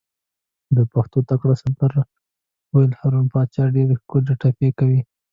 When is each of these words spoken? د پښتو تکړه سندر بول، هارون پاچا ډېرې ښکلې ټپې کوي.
د 0.75 0.77
پښتو 0.93 1.17
تکړه 1.29 1.53
سندر 1.61 1.91
بول، 2.69 2.89
هارون 2.99 3.25
پاچا 3.33 3.63
ډېرې 3.75 3.95
ښکلې 4.01 4.33
ټپې 4.41 4.69
کوي. 4.79 5.01